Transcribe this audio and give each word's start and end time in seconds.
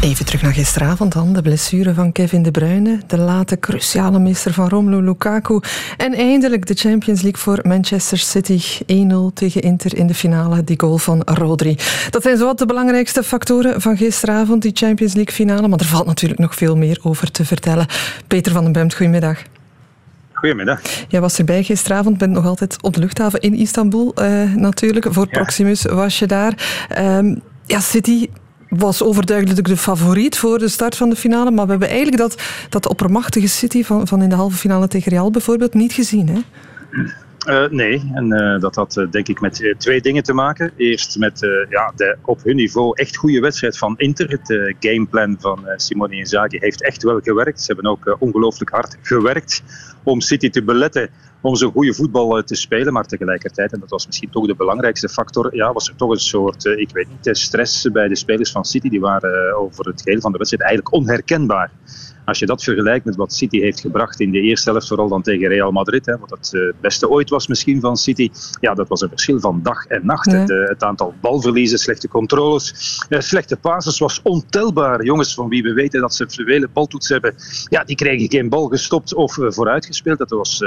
Even 0.00 0.24
terug 0.24 0.42
naar 0.42 0.52
gisteravond 0.52 1.12
dan. 1.12 1.32
De 1.32 1.42
blessure 1.42 1.94
van 1.94 2.12
Kevin 2.12 2.42
De 2.42 2.50
Bruyne. 2.50 2.98
De 3.06 3.18
late 3.18 3.58
cruciale 3.58 4.18
meester 4.18 4.52
van 4.52 4.68
Romelu 4.68 5.02
Lukaku. 5.02 5.60
En 5.96 6.14
eindelijk 6.14 6.66
de 6.66 6.74
Champions 6.74 7.22
League 7.22 7.40
voor 7.40 7.58
Manchester 7.62 8.18
City. 8.18 8.60
1-0 8.82 8.86
tegen 9.34 9.62
Inter 9.62 9.96
in 9.96 10.06
de 10.06 10.14
finale. 10.14 10.64
Die 10.64 10.80
goal 10.80 10.98
van 10.98 11.22
Rodri. 11.24 11.76
Dat 12.10 12.22
zijn 12.22 12.36
zowat 12.36 12.58
de 12.58 12.66
belangrijkste 12.66 13.22
factoren 13.22 13.80
van 13.80 13.96
gisteravond. 13.96 14.62
Die 14.62 14.72
Champions 14.74 15.14
League 15.14 15.34
finale. 15.34 15.68
Maar 15.68 15.78
er 15.78 15.84
valt 15.84 16.06
natuurlijk 16.06 16.40
nog 16.40 16.54
veel 16.54 16.76
meer 16.76 16.98
over 17.02 17.30
te 17.30 17.44
vertellen. 17.44 17.86
Peter 18.26 18.52
van 18.52 18.62
den 18.62 18.72
Bemt, 18.72 18.94
goedemiddag. 18.94 19.42
Goedemiddag. 20.32 20.80
Jij 21.08 21.20
was 21.20 21.38
erbij 21.38 21.62
gisteravond, 21.62 22.18
bent 22.18 22.32
nog 22.32 22.46
altijd 22.46 22.82
op 22.82 22.94
de 22.94 23.00
luchthaven 23.00 23.40
in 23.40 23.54
Istanbul 23.54 24.14
uh, 24.18 24.54
natuurlijk. 24.54 25.06
Voor 25.10 25.28
Proximus 25.28 25.82
was 25.82 26.18
je 26.18 26.26
daar. 26.26 26.86
Um, 26.98 27.42
ja, 27.66 27.80
City 27.80 28.28
was 28.68 29.02
overduidelijk 29.02 29.66
de 29.66 29.76
favoriet 29.76 30.38
voor 30.38 30.58
de 30.58 30.68
start 30.68 30.96
van 30.96 31.10
de 31.10 31.16
finale. 31.16 31.50
Maar 31.50 31.64
we 31.64 31.70
hebben 31.70 31.88
eigenlijk 31.88 32.18
dat, 32.18 32.42
dat 32.68 32.88
oppermachtige 32.88 33.48
City 33.48 33.84
van, 33.84 34.06
van 34.06 34.22
in 34.22 34.28
de 34.28 34.34
halve 34.34 34.56
finale 34.56 34.88
tegen 34.88 35.12
Real 35.12 35.30
bijvoorbeeld 35.30 35.74
niet 35.74 35.92
gezien. 35.92 36.28
Hè? 36.28 36.40
Uh, 37.48 37.70
nee, 37.70 38.10
en 38.14 38.32
uh, 38.32 38.60
dat 38.60 38.74
had 38.74 38.96
uh, 38.96 39.10
denk 39.10 39.28
ik 39.28 39.40
met 39.40 39.74
twee 39.78 40.00
dingen 40.00 40.22
te 40.22 40.32
maken. 40.32 40.70
Eerst 40.76 41.18
met 41.18 41.40
ja, 41.68 41.92
de 41.96 42.16
op 42.24 42.42
hun 42.42 42.56
niveau 42.56 42.92
echt 42.94 43.16
goede 43.16 43.40
wedstrijd 43.40 43.78
van 43.78 43.94
Inter. 43.96 44.30
Het 44.30 44.76
gameplan 44.80 45.36
van 45.40 45.66
Simone 45.76 46.16
Inzaghi 46.16 46.58
heeft 46.60 46.82
echt 46.82 47.02
wel 47.02 47.20
gewerkt. 47.20 47.62
Ze 47.62 47.72
hebben 47.72 47.90
ook 47.90 48.16
ongelooflijk 48.18 48.70
hard 48.70 48.96
gewerkt 49.02 49.62
om 50.02 50.20
City 50.20 50.50
te 50.50 50.62
beletten 50.62 51.10
om 51.40 51.56
zo'n 51.56 51.72
goede 51.72 51.94
voetbal 51.94 52.42
te 52.42 52.54
spelen. 52.54 52.92
Maar 52.92 53.06
tegelijkertijd, 53.06 53.72
en 53.72 53.80
dat 53.80 53.90
was 53.90 54.06
misschien 54.06 54.30
toch 54.30 54.46
de 54.46 54.54
belangrijkste 54.54 55.08
factor, 55.08 55.56
ja, 55.56 55.72
was 55.72 55.88
er 55.88 55.96
toch 55.96 56.10
een 56.10 56.20
soort, 56.20 56.64
ik 56.64 56.90
weet 56.92 57.06
niet, 57.08 57.36
stress 57.36 57.90
bij 57.92 58.08
de 58.08 58.16
spelers 58.16 58.50
van 58.50 58.64
City. 58.64 58.88
Die 58.88 59.00
waren 59.00 59.56
over 59.56 59.86
het 59.86 60.02
geheel 60.02 60.20
van 60.20 60.32
de 60.32 60.38
wedstrijd 60.38 60.68
eigenlijk 60.68 60.94
onherkenbaar. 60.96 61.70
Als 62.24 62.38
je 62.38 62.46
dat 62.46 62.62
vergelijkt 62.62 63.04
met 63.04 63.16
wat 63.16 63.32
City 63.32 63.60
heeft 63.60 63.80
gebracht 63.80 64.20
in 64.20 64.30
de 64.30 64.40
eerste 64.40 64.70
helft, 64.70 64.88
vooral 64.88 65.08
dan 65.08 65.22
tegen 65.22 65.48
Real 65.48 65.70
Madrid, 65.70 66.06
hè, 66.06 66.18
wat 66.18 66.30
het 66.30 66.74
beste 66.80 67.08
ooit 67.08 67.30
was 67.30 67.46
misschien 67.46 67.80
van 67.80 67.96
City, 67.96 68.30
ja, 68.60 68.74
dat 68.74 68.88
was 68.88 69.00
een 69.00 69.08
verschil 69.08 69.40
van 69.40 69.60
dag 69.62 69.86
en 69.86 70.06
nacht. 70.06 70.30
Ja. 70.30 70.44
Het 70.44 70.82
aantal 70.82 71.14
balverliezen, 71.20 71.78
slechte 71.78 72.08
controles, 72.08 72.74
slechte 73.08 73.56
passes 73.56 73.98
was 73.98 74.20
ontelbaar. 74.22 75.04
Jongens 75.04 75.34
van 75.34 75.48
wie 75.48 75.62
we 75.62 75.72
weten 75.72 76.00
dat 76.00 76.14
ze 76.14 76.30
fluwele 76.30 76.68
baltoets 76.72 77.08
hebben, 77.08 77.34
ja, 77.64 77.84
die 77.84 77.96
kregen 77.96 78.30
geen 78.30 78.48
bal 78.48 78.68
gestopt 78.68 79.14
of 79.14 79.34
vooruitgespeeld. 79.34 80.18
Dat 80.18 80.30
was, 80.30 80.64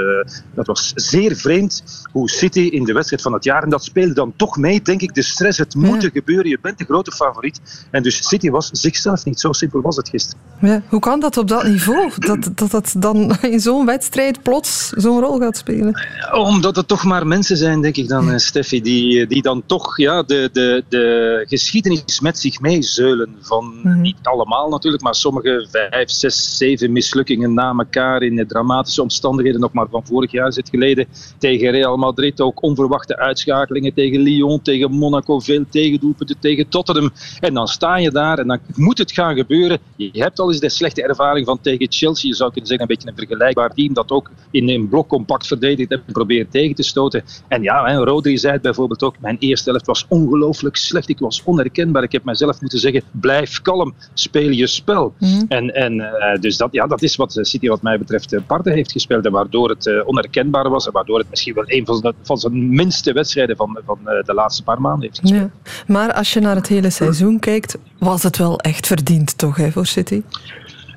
dat 0.54 0.66
was 0.66 0.71
zeer 0.94 1.36
vreemd 1.36 1.82
hoe 2.12 2.30
City 2.30 2.60
in 2.60 2.84
de 2.84 2.92
wedstrijd 2.92 3.22
van 3.22 3.32
het 3.32 3.44
jaar, 3.44 3.62
en 3.62 3.70
dat 3.70 3.84
speelde 3.84 4.14
dan 4.14 4.32
toch 4.36 4.56
mee, 4.56 4.82
denk 4.82 5.00
ik, 5.00 5.14
de 5.14 5.22
stress, 5.22 5.58
het 5.58 5.74
moet 5.74 6.02
ja. 6.02 6.08
gebeuren, 6.08 6.48
je 6.48 6.58
bent 6.62 6.78
de 6.78 6.84
grote 6.84 7.12
favoriet. 7.12 7.60
En 7.90 8.02
dus 8.02 8.28
City 8.28 8.50
was 8.50 8.68
zichzelf 8.72 9.24
niet, 9.24 9.40
zo 9.40 9.52
simpel 9.52 9.80
was 9.80 9.96
het 9.96 10.08
gisteren. 10.08 10.40
Ja, 10.60 10.82
hoe 10.88 11.00
kan 11.00 11.20
dat 11.20 11.36
op 11.36 11.48
dat 11.48 11.64
niveau? 11.64 12.10
Dat 12.18 12.50
dat, 12.54 12.70
dat 12.70 12.94
dan 12.98 13.36
in 13.40 13.60
zo'n 13.60 13.86
wedstrijd 13.86 14.42
plots 14.42 14.88
zo'n 14.88 15.20
rol 15.20 15.38
gaat 15.38 15.56
spelen? 15.56 16.00
Omdat 16.32 16.76
het 16.76 16.88
toch 16.88 17.04
maar 17.04 17.26
mensen 17.26 17.56
zijn, 17.56 17.80
denk 17.80 17.96
ik 17.96 18.08
dan, 18.08 18.40
Steffi, 18.40 18.82
die, 18.82 19.26
die 19.26 19.42
dan 19.42 19.62
toch 19.66 19.96
ja, 19.98 20.22
de, 20.22 20.48
de, 20.52 20.84
de 20.88 21.44
geschiedenis 21.48 22.20
met 22.20 22.38
zich 22.38 22.60
meezeulen. 22.60 23.36
Van 23.40 23.80
mm. 23.82 24.00
niet 24.00 24.16
allemaal 24.22 24.68
natuurlijk, 24.68 25.02
maar 25.02 25.14
sommige 25.14 25.68
vijf, 25.70 26.10
zes, 26.10 26.56
zeven 26.56 26.92
mislukkingen 26.92 27.54
na 27.54 27.74
elkaar 27.78 28.22
in 28.22 28.46
dramatische 28.46 29.02
omstandigheden. 29.02 29.60
Nog 29.60 29.72
maar 29.72 29.86
van 29.90 30.06
vorig 30.06 30.30
jaar 30.30 30.51
zit 30.52 30.68
geleden 30.68 31.06
tegen 31.38 31.70
Real 31.70 31.96
Madrid. 31.96 32.40
Ook 32.40 32.62
onverwachte 32.62 33.16
uitschakelingen 33.16 33.94
tegen 33.94 34.20
Lyon, 34.20 34.62
tegen 34.62 34.90
Monaco, 34.90 35.40
veel 35.40 35.64
tegendoelpunten 35.70 36.36
tegen 36.38 36.68
Tottenham. 36.68 37.10
En 37.40 37.54
dan 37.54 37.68
sta 37.68 37.96
je 37.96 38.10
daar 38.10 38.38
en 38.38 38.46
dan 38.46 38.58
moet 38.74 38.98
het 38.98 39.12
gaan 39.12 39.36
gebeuren. 39.36 39.78
Je 39.96 40.22
hebt 40.22 40.38
al 40.38 40.50
eens 40.50 40.60
de 40.60 40.68
slechte 40.68 41.02
ervaring 41.02 41.46
van 41.46 41.60
tegen 41.60 41.86
Chelsea. 41.90 42.28
Je 42.28 42.36
zou 42.36 42.50
kunnen 42.50 42.68
zeggen 42.68 42.88
een 42.88 42.96
beetje 42.96 43.08
een 43.08 43.26
vergelijkbaar 43.26 43.74
team 43.74 43.94
dat 43.94 44.10
ook 44.10 44.30
in 44.50 44.68
een 44.68 44.88
blok 44.88 45.08
compact 45.08 45.46
verdedigd 45.46 45.90
heeft 45.90 46.02
en 46.06 46.12
probeert 46.12 46.50
tegen 46.50 46.74
te 46.74 46.82
stoten. 46.82 47.24
En 47.48 47.62
ja, 47.62 47.84
hè, 47.84 47.96
Rodri 47.96 48.38
zei 48.38 48.52
het 48.52 48.62
bijvoorbeeld 48.62 49.02
ook. 49.02 49.14
Mijn 49.20 49.36
eerste 49.38 49.70
helft 49.70 49.86
was 49.86 50.06
ongelooflijk 50.08 50.76
slecht. 50.76 51.08
Ik 51.08 51.18
was 51.18 51.42
onherkenbaar. 51.44 52.02
Ik 52.02 52.12
heb 52.12 52.24
mezelf 52.24 52.60
moeten 52.60 52.78
zeggen, 52.78 53.02
blijf 53.10 53.62
kalm, 53.62 53.94
speel 54.14 54.50
je 54.50 54.66
spel. 54.66 55.14
Mm. 55.18 55.44
En, 55.48 55.74
en 55.74 55.94
uh, 55.94 56.40
dus 56.40 56.56
dat, 56.56 56.68
ja, 56.72 56.86
dat 56.86 57.02
is 57.02 57.16
wat 57.16 57.38
City 57.40 57.68
wat 57.68 57.82
mij 57.82 57.98
betreft 57.98 58.46
parten 58.46 58.72
heeft 58.72 58.92
gespeeld 58.92 59.24
en 59.24 59.32
waardoor 59.32 59.68
het 59.68 59.86
uh, 59.86 60.06
onherkenbaar 60.06 60.41
was 60.50 60.86
en 60.86 60.92
waardoor 60.92 61.18
het 61.18 61.30
misschien 61.30 61.54
wel 61.54 61.64
een 61.66 61.86
van, 61.86 62.00
de, 62.00 62.14
van 62.22 62.38
zijn 62.38 62.68
minste 62.68 63.12
wedstrijden 63.12 63.56
van, 63.56 63.78
van 63.86 63.98
uh, 64.04 64.22
de 64.22 64.34
laatste 64.34 64.62
paar 64.62 64.80
maanden 64.80 65.02
heeft 65.02 65.18
gespeeld. 65.18 65.50
Ja. 65.64 65.70
Maar 65.86 66.12
als 66.12 66.32
je 66.32 66.40
naar 66.40 66.56
het 66.56 66.68
hele 66.68 66.90
seizoen 66.90 67.38
kijkt, 67.38 67.78
was 67.98 68.22
het 68.22 68.36
wel 68.36 68.58
echt 68.58 68.86
verdiend 68.86 69.38
toch 69.38 69.56
hè, 69.56 69.70
voor 69.70 69.86
City? 69.86 70.22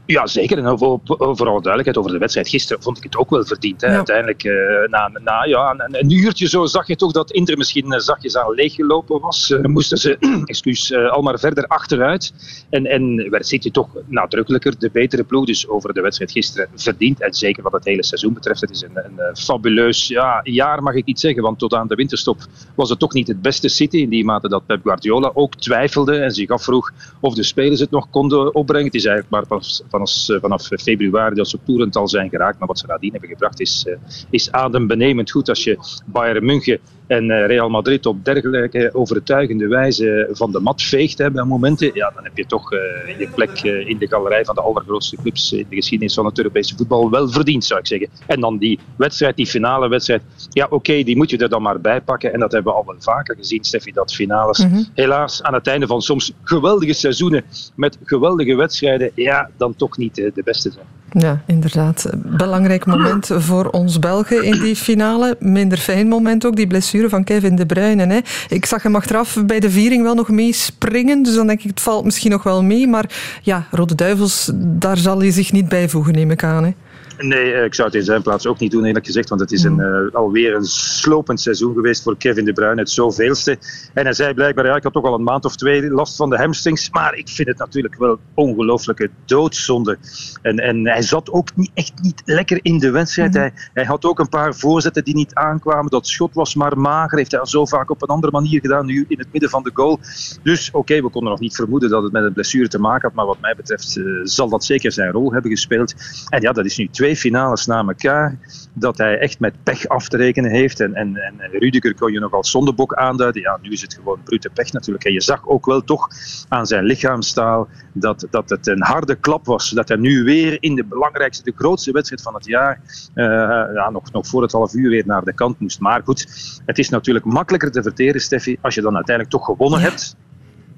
Ja, 0.05 0.27
zeker. 0.27 0.57
En 0.57 0.77
vooral 0.77 1.61
duidelijkheid 1.61 1.97
over 1.97 2.11
de 2.11 2.17
wedstrijd 2.17 2.49
gisteren 2.49 2.83
vond 2.83 2.97
ik 2.97 3.03
het 3.03 3.17
ook 3.17 3.29
wel 3.29 3.45
verdiend. 3.45 3.81
Hè. 3.81 3.87
Ja. 3.87 3.95
Uiteindelijk, 3.95 4.43
uh, 4.43 4.53
na, 4.89 5.11
na 5.23 5.43
ja, 5.43 5.75
een, 5.77 5.99
een, 5.99 6.11
uurtje 6.11 6.47
zo 6.47 6.65
zag 6.65 6.87
je 6.87 6.95
toch 6.95 7.11
dat 7.11 7.31
Inter 7.31 7.57
misschien 7.57 7.85
uh, 7.85 7.99
zachtjes 7.99 8.37
aan 8.37 8.53
leeggelopen 8.53 9.19
was. 9.19 9.49
Uh, 9.49 9.61
moesten 9.61 9.97
ze 9.97 10.17
excuus, 10.45 10.93
al 10.93 11.21
maar 11.21 11.39
verder 11.39 11.67
achteruit. 11.67 12.33
En, 12.69 12.85
en 12.85 13.29
werd 13.29 13.47
City 13.47 13.71
toch 13.71 13.89
nadrukkelijker 14.05 14.79
de 14.79 14.89
betere 14.91 15.23
ploeg. 15.23 15.45
Dus 15.45 15.67
over 15.67 15.93
de 15.93 16.01
wedstrijd 16.01 16.31
gisteren 16.31 16.69
verdiend. 16.75 17.21
En 17.21 17.33
zeker 17.33 17.63
wat 17.63 17.71
het 17.71 17.85
hele 17.85 18.03
seizoen 18.03 18.33
betreft. 18.33 18.61
Het 18.61 18.69
is 18.69 18.81
een, 18.81 18.97
een 18.97 19.35
fabuleus 19.35 20.07
ja, 20.07 20.39
jaar, 20.43 20.83
mag 20.83 20.93
ik 20.93 21.05
niet 21.05 21.19
zeggen. 21.19 21.43
Want 21.43 21.59
tot 21.59 21.73
aan 21.73 21.87
de 21.87 21.95
winterstop 21.95 22.37
was 22.75 22.89
het 22.89 22.99
toch 22.99 23.13
niet 23.13 23.27
het 23.27 23.41
beste 23.41 23.69
City. 23.69 23.97
In 23.97 24.09
die 24.09 24.25
mate 24.25 24.49
dat 24.49 24.65
Pep 24.65 24.81
Guardiola 24.83 25.31
ook 25.33 25.55
twijfelde 25.55 26.17
en 26.17 26.31
zich 26.31 26.49
afvroeg 26.49 26.91
of 27.19 27.33
de 27.33 27.43
spelers 27.43 27.79
het 27.79 27.91
nog 27.91 28.09
konden 28.09 28.55
opbrengen. 28.55 28.85
Het 28.85 28.95
is 28.95 29.05
eigenlijk 29.05 29.35
maar 29.35 29.57
pas 29.57 29.83
vanaf, 29.95 30.41
vanaf 30.41 30.67
februari 30.81 31.35
dat 31.35 31.47
ze 31.47 31.59
toerental 31.65 32.07
zijn 32.07 32.29
geraakt. 32.29 32.59
Maar 32.59 32.67
wat 32.67 32.79
ze 32.79 32.87
nadien 32.87 33.11
hebben 33.11 33.29
gebracht 33.29 33.59
is, 33.59 33.87
is 34.29 34.51
adembenemend 34.51 35.31
goed. 35.31 35.49
Als 35.49 35.63
je 35.63 35.77
Bayern 36.05 36.45
München 36.45 36.79
en 37.07 37.45
Real 37.45 37.69
Madrid 37.69 38.05
op 38.05 38.25
dergelijke 38.25 38.89
overtuigende 38.93 39.67
wijze 39.67 40.29
van 40.31 40.51
de 40.51 40.59
mat 40.59 40.81
veegt 40.81 41.17
hè, 41.17 41.31
bij 41.31 41.43
momenten, 41.43 41.91
ja, 41.93 42.11
dan 42.15 42.23
heb 42.23 42.37
je 42.37 42.45
toch 42.45 42.71
uh, 42.71 42.79
je 43.17 43.27
plek 43.35 43.63
uh, 43.63 43.89
in 43.89 43.97
de 43.97 44.07
galerij 44.07 44.45
van 44.45 44.55
de 44.55 44.61
allergrootste 44.61 45.15
clubs 45.21 45.53
in 45.53 45.65
de 45.69 45.75
geschiedenis 45.75 46.13
van 46.13 46.25
het 46.25 46.37
Europese 46.37 46.75
voetbal 46.75 47.09
wel 47.09 47.29
verdiend, 47.29 47.65
zou 47.65 47.79
ik 47.79 47.87
zeggen. 47.87 48.09
En 48.27 48.39
dan 48.39 48.57
die 48.57 48.79
wedstrijd, 48.95 49.35
die 49.35 49.47
finale 49.47 49.89
wedstrijd, 49.89 50.21
ja 50.49 50.65
oké, 50.65 50.73
okay, 50.73 51.03
die 51.03 51.17
moet 51.17 51.29
je 51.29 51.37
er 51.37 51.49
dan 51.49 51.61
maar 51.61 51.81
bij 51.81 52.01
pakken. 52.01 52.33
En 52.33 52.39
dat 52.39 52.51
hebben 52.51 52.71
we 52.71 52.77
al 52.77 52.85
wel 52.85 52.95
vaker 52.99 53.35
gezien, 53.35 53.63
Steffi, 53.63 53.91
dat 53.91 54.13
finales 54.13 54.65
mm 54.65 54.71
-hmm. 54.71 54.85
helaas 54.93 55.43
aan 55.43 55.53
het 55.53 55.67
einde 55.67 55.87
van 55.87 56.01
soms 56.01 56.33
geweldige 56.43 56.93
seizoenen 56.93 57.43
met 57.75 57.97
geweldige 58.03 58.55
wedstrijden, 58.55 59.11
ja, 59.15 59.49
dan 59.57 59.75
toch 59.75 59.97
niet 59.97 60.17
uh, 60.17 60.31
de 60.33 60.43
beste 60.43 60.71
zijn. 60.71 60.94
Ja, 61.17 61.41
inderdaad. 61.45 62.09
Belangrijk 62.15 62.85
moment 62.85 63.29
voor 63.33 63.69
ons 63.69 63.99
Belgen 63.99 64.43
in 64.43 64.59
die 64.59 64.75
finale. 64.75 65.35
Minder 65.39 65.77
fijn 65.77 66.07
moment 66.07 66.45
ook, 66.45 66.55
die 66.55 66.67
blessure 66.67 67.09
van 67.09 67.23
Kevin 67.23 67.55
De 67.55 67.65
Bruyne. 67.65 68.05
Hè. 68.05 68.19
Ik 68.49 68.65
zag 68.65 68.83
hem 68.83 68.95
achteraf 68.95 69.37
bij 69.45 69.59
de 69.59 69.69
viering 69.69 70.03
wel 70.03 70.15
nog 70.15 70.29
meespringen, 70.29 71.23
dus 71.23 71.35
dan 71.35 71.47
denk 71.47 71.59
ik, 71.59 71.69
het 71.69 71.81
valt 71.81 72.03
misschien 72.03 72.31
nog 72.31 72.43
wel 72.43 72.63
mee. 72.63 72.87
Maar 72.87 73.09
ja, 73.41 73.67
Rode 73.71 73.95
Duivels, 73.95 74.51
daar 74.55 74.97
zal 74.97 75.19
hij 75.19 75.31
zich 75.31 75.51
niet 75.51 75.69
bijvoegen, 75.69 76.13
neem 76.13 76.31
ik 76.31 76.43
aan. 76.43 76.63
Hè. 76.63 76.73
Nee, 77.17 77.53
ik 77.53 77.75
zou 77.75 77.87
het 77.87 77.97
in 77.97 78.03
zijn 78.03 78.21
plaats 78.21 78.47
ook 78.47 78.59
niet 78.59 78.71
doen, 78.71 78.85
eerlijk 78.85 79.05
gezegd. 79.05 79.29
Want 79.29 79.41
het 79.41 79.51
is 79.51 79.63
een, 79.63 79.79
uh, 79.79 80.15
alweer 80.15 80.55
een 80.55 80.65
slopend 80.65 81.41
seizoen 81.41 81.73
geweest 81.73 82.03
voor 82.03 82.17
Kevin 82.17 82.45
De 82.45 82.53
Bruyne. 82.53 82.79
Het 82.79 82.89
zoveelste. 82.89 83.57
En 83.93 84.03
hij 84.03 84.13
zei 84.13 84.33
blijkbaar, 84.33 84.65
ja, 84.65 84.75
ik 84.75 84.83
had 84.83 84.93
toch 84.93 85.05
al 85.05 85.13
een 85.13 85.23
maand 85.23 85.45
of 85.45 85.55
twee 85.55 85.89
last 85.89 86.15
van 86.15 86.29
de 86.29 86.37
hamstrings. 86.37 86.89
Maar 86.91 87.15
ik 87.15 87.29
vind 87.29 87.47
het 87.47 87.57
natuurlijk 87.57 87.97
wel 87.97 88.19
ongelooflijke 88.33 89.09
doodzonde. 89.25 89.97
En, 90.41 90.57
en 90.57 90.87
hij 90.87 91.01
zat 91.01 91.31
ook 91.31 91.55
niet, 91.55 91.71
echt 91.73 91.93
niet 92.01 92.21
lekker 92.25 92.59
in 92.61 92.79
de 92.79 92.91
wedstrijd. 92.91 93.33
Mm. 93.33 93.39
Hij, 93.39 93.51
hij 93.73 93.85
had 93.85 94.05
ook 94.05 94.19
een 94.19 94.29
paar 94.29 94.55
voorzetten 94.55 95.03
die 95.03 95.15
niet 95.15 95.33
aankwamen. 95.33 95.91
Dat 95.91 96.07
schot 96.07 96.33
was 96.33 96.55
maar 96.55 96.77
mager. 96.77 97.17
Heeft 97.17 97.31
hij 97.31 97.39
al 97.39 97.47
zo 97.47 97.65
vaak 97.65 97.89
op 97.89 98.01
een 98.01 98.07
andere 98.07 98.31
manier 98.31 98.59
gedaan, 98.59 98.85
nu 98.85 99.05
in 99.07 99.19
het 99.19 99.27
midden 99.31 99.49
van 99.49 99.63
de 99.63 99.71
goal. 99.73 99.99
Dus 100.43 100.67
oké, 100.67 100.77
okay, 100.77 101.01
we 101.01 101.09
konden 101.09 101.31
nog 101.31 101.39
niet 101.39 101.55
vermoeden 101.55 101.89
dat 101.89 102.03
het 102.03 102.11
met 102.11 102.23
een 102.23 102.33
blessure 102.33 102.67
te 102.67 102.79
maken 102.79 103.01
had. 103.01 103.13
Maar 103.13 103.25
wat 103.25 103.41
mij 103.41 103.55
betreft 103.55 103.97
uh, 103.97 104.21
zal 104.23 104.49
dat 104.49 104.65
zeker 104.65 104.91
zijn 104.91 105.11
rol 105.11 105.31
hebben 105.31 105.51
gespeeld. 105.51 105.93
En 106.29 106.41
ja, 106.41 106.51
dat 106.51 106.65
is 106.65 106.77
nu 106.77 106.87
twee 106.87 107.04
twee 107.05 107.17
finales 107.17 107.65
na 107.65 107.83
elkaar, 107.87 108.37
dat 108.73 108.97
hij 108.97 109.19
echt 109.19 109.39
met 109.39 109.63
pech 109.63 109.87
af 109.87 110.07
te 110.07 110.17
rekenen 110.17 110.51
heeft. 110.51 110.79
En, 110.79 110.93
en, 110.93 111.17
en 111.17 111.39
Rudiger 111.51 111.95
kon 111.95 112.11
je 112.11 112.19
nog 112.19 112.33
als 112.33 112.51
zondebok 112.51 112.93
aanduiden. 112.93 113.41
Ja, 113.41 113.59
nu 113.61 113.69
is 113.69 113.81
het 113.81 113.93
gewoon 113.93 114.19
brute 114.23 114.49
pech 114.49 114.71
natuurlijk. 114.71 115.05
En 115.05 115.13
je 115.13 115.21
zag 115.21 115.47
ook 115.47 115.65
wel 115.65 115.83
toch 115.83 116.07
aan 116.47 116.65
zijn 116.65 116.83
lichaamstaal 116.83 117.67
dat, 117.93 118.27
dat 118.29 118.49
het 118.49 118.67
een 118.67 118.83
harde 118.83 119.15
klap 119.15 119.45
was. 119.45 119.69
Dat 119.69 119.87
hij 119.87 119.97
nu 119.97 120.23
weer 120.23 120.57
in 120.59 120.75
de 120.75 120.83
belangrijkste, 120.83 121.43
de 121.43 121.53
grootste 121.55 121.91
wedstrijd 121.91 122.21
van 122.21 122.33
het 122.33 122.45
jaar, 122.45 122.79
uh, 123.15 123.25
ja, 123.73 123.89
nog, 123.89 124.11
nog 124.11 124.27
voor 124.27 124.41
het 124.41 124.51
half 124.51 124.73
uur 124.73 124.89
weer 124.89 125.03
naar 125.05 125.23
de 125.23 125.33
kant 125.33 125.59
moest. 125.59 125.79
Maar 125.79 126.01
goed, 126.03 126.27
het 126.65 126.77
is 126.77 126.89
natuurlijk 126.89 127.25
makkelijker 127.25 127.71
te 127.71 127.83
verteren, 127.83 128.21
Steffi, 128.21 128.57
als 128.61 128.75
je 128.75 128.81
dan 128.81 128.95
uiteindelijk 128.95 129.35
toch 129.35 129.45
gewonnen 129.45 129.79
ja. 129.79 129.85
hebt 129.89 130.15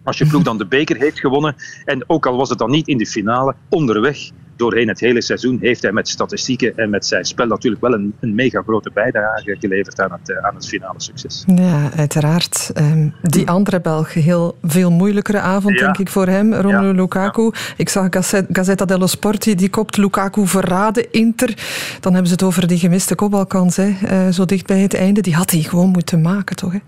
Als 0.07 0.17
je 0.17 0.27
ploeg 0.27 0.43
dan 0.43 0.57
de 0.57 0.65
beker 0.65 0.97
heeft 0.97 1.19
gewonnen, 1.19 1.55
en 1.85 2.03
ook 2.09 2.25
al 2.25 2.37
was 2.37 2.49
het 2.49 2.57
dan 2.57 2.71
niet 2.71 2.87
in 2.87 2.97
de 2.97 3.05
finale, 3.05 3.55
onderweg 3.69 4.31
doorheen 4.55 4.87
het 4.87 4.99
hele 4.99 5.21
seizoen 5.21 5.57
heeft 5.61 5.81
hij 5.81 5.91
met 5.91 6.09
statistieken 6.09 6.77
en 6.77 6.89
met 6.89 7.05
zijn 7.05 7.25
spel 7.25 7.47
natuurlijk 7.47 7.81
wel 7.81 7.93
een, 7.93 8.13
een 8.19 8.35
mega 8.35 8.61
grote 8.61 8.91
bijdrage 8.93 9.57
geleverd 9.59 10.01
aan 10.01 10.11
het, 10.11 10.29
eh, 10.29 10.45
aan 10.45 10.55
het 10.55 10.67
finale 10.67 11.01
succes. 11.01 11.43
Ja, 11.55 11.91
uiteraard. 11.95 12.71
Um, 12.75 13.13
die 13.21 13.49
andere 13.49 13.81
Belg, 13.81 14.13
heel 14.13 14.57
veel 14.63 14.91
moeilijkere 14.91 15.39
avond 15.39 15.77
denk 15.77 15.97
ik 15.97 16.09
voor 16.09 16.27
hem, 16.27 16.53
Romelu 16.53 16.93
Lukaku. 16.93 17.51
Ik 17.77 17.89
zag 17.89 18.07
Gazzetta 18.51 18.85
dello 18.85 19.05
Sporti, 19.05 19.55
die 19.55 19.69
kopt 19.69 19.97
Lukaku 19.97 20.47
verraden, 20.47 21.11
Inter. 21.11 21.53
Dan 21.99 22.11
hebben 22.11 22.27
ze 22.27 22.33
het 22.33 22.43
over 22.43 22.67
die 22.67 22.77
gemiste 22.77 23.15
kopbalkans, 23.15 23.75
hè. 23.75 23.87
Uh, 24.03 24.27
zo 24.31 24.45
dicht 24.45 24.67
bij 24.67 24.79
het 24.79 24.93
einde. 24.93 25.21
Die 25.21 25.35
had 25.35 25.51
hij 25.51 25.61
gewoon 25.61 25.89
moeten 25.89 26.21
maken, 26.21 26.55
toch? 26.55 26.71
Hè? 26.71 26.79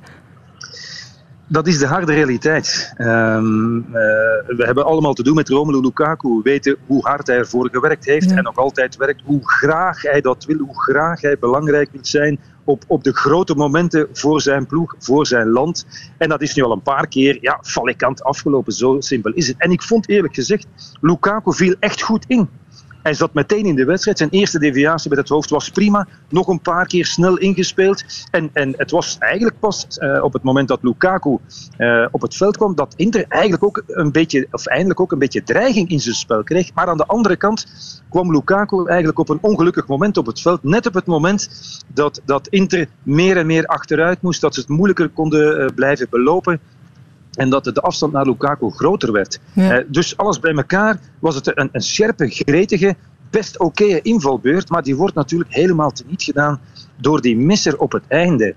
Dat 1.50 1.68
is 1.68 1.78
de 1.78 1.86
harde 1.86 2.14
realiteit. 2.14 2.94
Um, 2.98 3.78
uh, 3.78 3.94
we 4.48 4.64
hebben 4.66 4.86
allemaal 4.86 5.14
te 5.14 5.24
doen 5.24 5.36
met 5.36 5.50
Romelu 5.50 5.80
Lukaku. 5.80 6.28
We 6.28 6.42
weten 6.44 6.78
hoe 6.86 7.08
hard 7.08 7.28
hij 7.28 7.38
ervoor 7.38 7.70
gewerkt 7.72 8.06
heeft 8.06 8.32
en 8.32 8.44
nog 8.44 8.58
altijd 8.58 8.96
werkt. 8.96 9.22
Hoe 9.26 9.40
graag 9.50 10.02
hij 10.02 10.22
dat 10.22 10.46
wil, 10.46 10.58
hoe 10.58 10.82
graag 10.82 11.22
hij 11.22 11.38
belangrijk 11.40 11.90
wil 11.92 12.06
zijn 12.06 12.40
op, 12.64 12.84
op 12.88 13.04
de 13.04 13.14
grote 13.14 13.56
momenten 13.56 14.08
voor 14.14 14.42
zijn 14.42 14.66
ploeg, 14.66 14.96
voor 15.00 15.28
zijn 15.28 15.48
land. 15.48 15.86
En 16.18 16.30
dat 16.30 16.42
is 16.42 16.56
nu 16.56 16.64
al 16.64 16.72
een 16.72 16.82
paar 16.82 17.08
keer 17.08 17.38
ja, 17.42 17.60
falikant 17.62 18.24
afgelopen. 18.24 18.74
Zo 18.74 19.00
simpel 19.00 19.32
is 19.32 19.48
het. 19.48 19.56
En 19.58 19.72
ik 19.72 19.82
vond 19.82 20.10
eerlijk 20.10 20.36
gezegd, 20.36 20.68
Lukaku 21.02 21.54
viel 21.54 21.76
echt 21.80 22.02
goed 22.02 22.26
in. 22.28 22.50
Hij 23.04 23.14
zat 23.14 23.34
meteen 23.34 23.66
in 23.66 23.76
de 23.76 23.86
wedstrijd. 23.86 24.18
Zijn 24.18 24.30
eerste 24.30 24.60
deviatie 24.60 25.10
met 25.10 25.20
het 25.20 25.30
hoofd 25.30 25.50
was 25.50 25.70
prima. 25.70 26.08
Nog 26.30 26.48
een 26.48 26.62
paar 26.62 26.88
keer 26.88 27.06
snel 27.06 27.38
ingespeeld. 27.38 28.04
En, 28.32 28.50
en 28.54 28.74
het 28.78 28.92
was 28.92 29.18
eigenlijk 29.20 29.60
pas 29.60 29.88
uh, 29.98 30.24
op 30.24 30.34
het 30.34 30.44
moment 30.44 30.68
dat 30.68 30.80
Lukaku 30.82 31.38
uh, 31.78 32.06
op 32.12 32.22
het 32.22 32.36
veld 32.36 32.58
kwam, 32.58 32.76
dat 32.76 32.94
Inter 32.96 33.26
eigenlijk 33.28 33.64
ook 33.64 33.84
een 33.88 34.12
beetje, 34.12 34.48
of 34.52 34.66
eindelijk 34.66 35.00
ook 35.00 35.12
een 35.12 35.20
beetje 35.20 35.44
dreiging 35.44 35.90
in 35.90 36.00
zijn 36.00 36.16
spel 36.16 36.44
kreeg. 36.44 36.74
Maar 36.74 36.88
aan 36.88 36.98
de 36.98 37.06
andere 37.06 37.36
kant 37.36 37.66
kwam 38.10 38.32
Lukaku 38.32 38.86
eigenlijk 38.86 39.20
op 39.20 39.30
een 39.30 39.40
ongelukkig 39.42 39.88
moment 39.88 40.18
op 40.18 40.26
het 40.26 40.42
veld. 40.42 40.64
Net 40.64 40.86
op 40.86 40.94
het 40.94 41.06
moment 41.06 41.50
dat, 41.94 42.22
dat 42.26 42.48
Inter 42.48 42.88
meer 43.04 43.38
en 43.38 43.46
meer 43.46 43.66
achteruit 43.66 44.22
moest, 44.22 44.42
dat 44.42 44.54
ze 44.54 44.60
het 44.60 44.70
moeilijker 44.70 45.10
konden 45.10 45.62
uh, 45.62 45.68
blijven 45.76 46.08
belopen. 46.10 46.60
En 47.34 47.50
dat 47.50 47.64
de 47.64 47.82
afstand 47.82 48.14
naar 48.14 48.26
Lukaku 48.26 48.70
groter 48.70 49.12
werd. 49.12 49.40
Ja. 49.54 49.80
Uh, 49.80 49.86
dus 49.88 50.18
alles 50.18 50.40
bij 50.40 50.54
elkaar 50.54 51.00
was 51.20 51.36
het 51.36 51.58
een, 51.58 51.70
een 51.72 51.82
scherpe, 51.82 52.30
gretige, 52.30 52.96
best 53.30 53.60
oké 53.60 54.00
invalbeurt. 54.02 54.70
Maar 54.70 54.84
die 54.84 54.96
wordt 54.96 55.16
natuurlijk 55.16 55.54
helemaal 55.54 55.92
teniet 55.92 56.24
gedaan 56.24 56.60
door 56.96 57.22
die 57.22 57.38
misser 57.38 57.78
op 57.78 57.92
het 57.92 58.04
einde. 58.08 58.56